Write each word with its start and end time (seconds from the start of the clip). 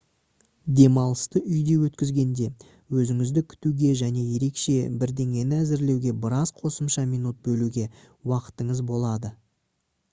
демалысты 0.77 1.41
үйде 1.55 1.73
өткізгенде 1.87 2.47
өзіңізді 3.01 3.43
күтуге 3.51 3.91
және 3.99 4.23
ерекше 4.37 4.77
бірдеңені 5.03 5.59
әзірлеуге 5.65 6.15
біраз 6.23 6.53
қосымша 6.61 7.05
минут 7.11 7.43
бөлуге 7.49 7.85
уақытыңыз 8.31 8.81
болады 8.93 9.31